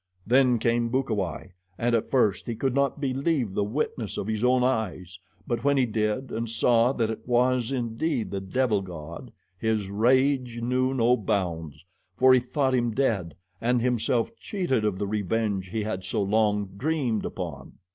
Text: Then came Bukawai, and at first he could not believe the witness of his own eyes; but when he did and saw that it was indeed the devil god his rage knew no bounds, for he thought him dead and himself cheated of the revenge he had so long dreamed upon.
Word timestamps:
Then 0.25 0.57
came 0.57 0.89
Bukawai, 0.89 1.51
and 1.77 1.93
at 1.93 2.09
first 2.09 2.47
he 2.47 2.55
could 2.55 2.73
not 2.73 2.99
believe 2.99 3.53
the 3.53 3.63
witness 3.63 4.17
of 4.17 4.25
his 4.25 4.43
own 4.43 4.63
eyes; 4.63 5.19
but 5.45 5.63
when 5.63 5.77
he 5.77 5.85
did 5.85 6.31
and 6.31 6.49
saw 6.49 6.91
that 6.93 7.11
it 7.11 7.27
was 7.27 7.71
indeed 7.71 8.31
the 8.31 8.41
devil 8.41 8.81
god 8.81 9.31
his 9.59 9.91
rage 9.91 10.59
knew 10.59 10.91
no 10.95 11.15
bounds, 11.15 11.85
for 12.17 12.33
he 12.33 12.39
thought 12.39 12.73
him 12.73 12.95
dead 12.95 13.35
and 13.61 13.79
himself 13.83 14.35
cheated 14.37 14.85
of 14.85 14.97
the 14.97 15.05
revenge 15.05 15.69
he 15.69 15.83
had 15.83 16.03
so 16.03 16.23
long 16.23 16.71
dreamed 16.77 17.23
upon. 17.23 17.73